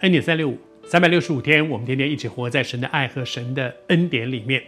[0.00, 4.62] 恩典三六五，三百六十五天，我们天天一起活在神的爱和神的恩典里面。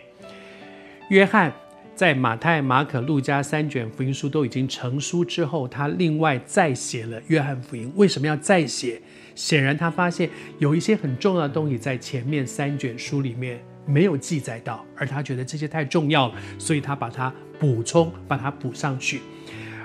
[1.10, 1.52] 约翰
[1.94, 7.92] 在马太、马可、路加三卷福音书都已经成书之后，他另外再写了约翰福音。
[7.96, 8.98] 为什么要再写？
[9.34, 19.20] 显然他发现有一些很重要的东西在前面三卷书里面没有记载到，而他觉得这些太重要了，所以他把它补充，把它补上去。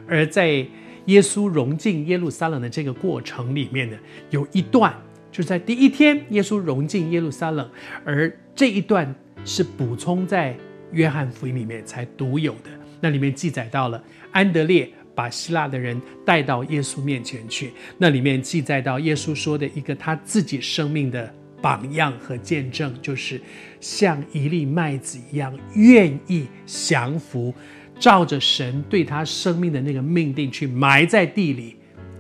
[0.08, 0.66] 而在
[1.08, 3.98] 耶稣融进耶路撒冷的这个过程里面呢，
[4.30, 4.94] 有一段
[5.34, 7.68] 就在第一天，耶稣融进耶路撒冷，
[8.05, 10.56] 而这一段是补充在
[10.92, 12.70] 约翰福音里面才独有的。
[13.02, 14.02] 那里面记载到了
[14.32, 23.42] 安德烈把希腊的人带到耶稣面前去，那里面记载到耶稣说的一个他自己生命的榜样和见证，就是
[23.80, 27.52] 像一粒麦子一样，愿意降服。
[28.00, 31.76] 照着神对他生命的那个命定去埋在地里，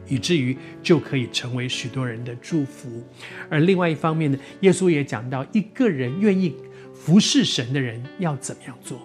[0.07, 3.03] 以至于就可以成为许多人的祝福。
[3.49, 6.55] 而另外一方面呢，耶稣也讲到，一个人愿意
[6.93, 8.99] 服侍神的人要怎么样做。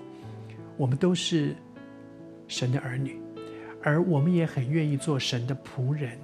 [0.77, 1.55] 我们都是
[2.47, 3.19] 神的儿女，
[3.83, 6.19] 而我们也很愿意做神的仆人，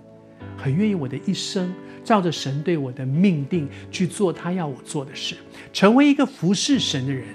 [0.56, 1.72] 很愿意我的一生
[2.04, 5.34] 照着神对我的命定去做他要我做的事，
[5.72, 7.26] 成为一个服侍神的人。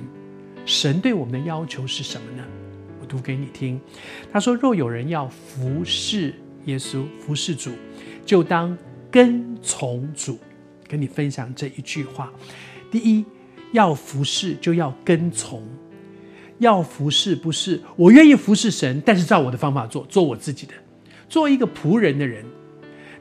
[0.65, 2.45] 神对我们的要求是什么呢？
[3.01, 3.81] 我读给你听，
[4.31, 6.33] 他说：“若有人要服侍
[6.69, 7.71] 耶稣、服侍主，
[8.25, 8.77] 就当
[9.11, 10.37] 跟从主。”
[10.87, 12.33] 跟你分享这一句话：
[12.89, 13.23] 第一，
[13.73, 15.61] 要服侍就要跟从。
[16.57, 20.73] 要服侍不是我愿意服侍神，但是照我的方法做，做我自己的。
[21.29, 22.43] 做一个仆人的人，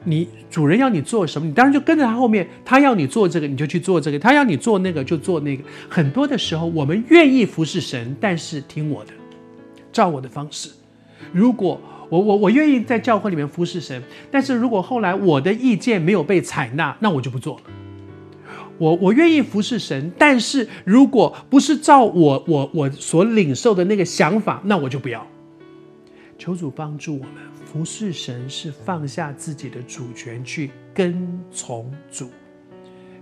[0.03, 2.47] 你主人要你做什么，你当然就跟着他后面。
[2.65, 5.63] 他要你做这个，你就去做这个；他要你做那个，就做那个。
[5.87, 9.13] 很多的时候，我们愿意服侍神，但是听我的。
[9.93, 10.69] 照我的方式，
[11.31, 11.79] 如果
[12.09, 17.63] 我我我愿意在教会里面服侍神，但是如果后来我的意见没有被采纳，那我就不做了。
[18.77, 25.25] 我我愿意服侍神，但是如果不是照我我我所领受的那个想法，那我就不要。
[26.37, 27.33] 求主帮助我们，
[27.65, 32.29] 服侍神是放下自己的主权去跟从主。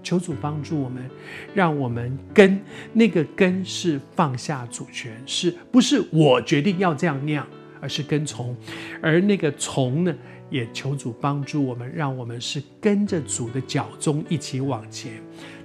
[0.03, 1.09] 求主帮助我们，
[1.53, 2.61] 让我们跟
[2.93, 7.45] 那个跟是放下主权，是不是我决定要这样那样，
[7.81, 8.55] 而是跟从；
[9.01, 10.15] 而那个从呢，
[10.49, 15.13] 也求主帮助我们，让我们是跟着主的脚踪一起往前。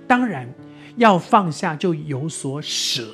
[0.07, 0.53] 当然，
[0.97, 3.07] 要放下就有所舍，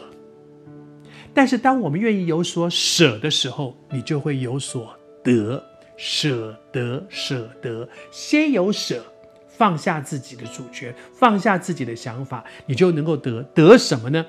[1.32, 5.62] 但是当我们愿意有所舍的时候，你就会有所得。
[5.96, 9.02] 舍得，舍得，先有舍。
[9.48, 14.24] 放下自己的主权，放下自己的想法，你就能够得得什么呢？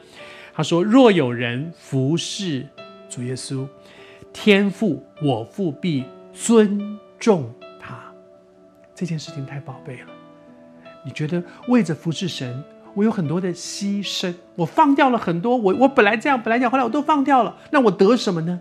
[0.52, 2.66] 他说：“若有人服侍
[3.08, 3.68] 主耶稣，
[4.32, 8.00] 天父我父必尊重他。”
[8.96, 10.08] 这件事情太宝贝了。
[11.06, 12.64] 你觉得为着服侍神，
[12.94, 15.56] 我有很多的牺牲，我放掉了很多。
[15.56, 17.58] 我我本来这样，本来这样，后来我都放掉了。
[17.72, 18.60] 那我得什么呢？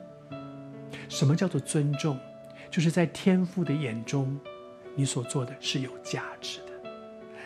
[1.09, 2.17] 什么叫做尊重？
[2.71, 4.39] 就是在天父的眼中。
[4.95, 6.91] 你所做的是有价值的，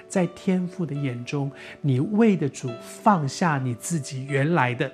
[0.09, 1.53] 在天父的眼中，
[1.83, 4.91] 你为的主放下你自己原来的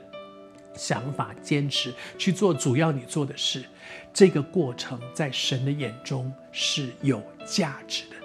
[0.79, 3.65] 想法，坚持去做主要你做的事，
[4.15, 8.17] 这个过程在神的眼中是有价值的。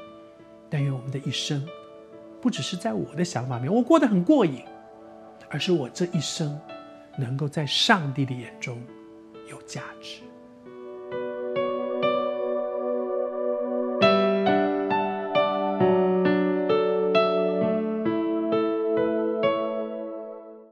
[0.69, 1.67] 但愿我们的一生，
[2.39, 4.61] 不只是在我的想法里面，我过得很过瘾，
[5.49, 6.59] 而是我这一生
[7.17, 8.81] 能够在上帝的眼中
[9.49, 10.19] 有价值。